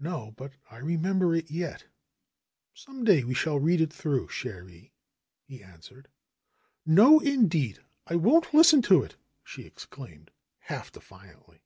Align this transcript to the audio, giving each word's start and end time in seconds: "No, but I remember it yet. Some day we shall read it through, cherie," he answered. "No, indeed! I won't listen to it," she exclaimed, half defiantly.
"No, 0.00 0.32
but 0.32 0.54
I 0.68 0.78
remember 0.78 1.32
it 1.32 1.48
yet. 1.48 1.84
Some 2.74 3.04
day 3.04 3.22
we 3.22 3.34
shall 3.34 3.60
read 3.60 3.80
it 3.80 3.92
through, 3.92 4.26
cherie," 4.28 4.92
he 5.44 5.62
answered. 5.62 6.08
"No, 6.84 7.20
indeed! 7.20 7.78
I 8.08 8.16
won't 8.16 8.52
listen 8.52 8.82
to 8.82 9.04
it," 9.04 9.14
she 9.44 9.62
exclaimed, 9.62 10.32
half 10.58 10.90
defiantly. 10.90 11.62